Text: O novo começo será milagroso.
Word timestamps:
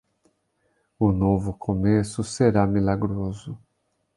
O 0.99 1.11
novo 1.11 1.53
começo 1.53 2.23
será 2.23 2.65
milagroso. 2.65 3.55